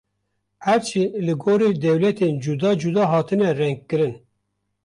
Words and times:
Erd 0.71 0.83
jî 0.91 1.03
li 1.25 1.35
gorî 1.43 1.69
dewletan 1.83 2.33
cuda 2.43 2.71
cuda 2.81 3.03
hatine 3.11 3.49
rengkirin. 3.59 4.13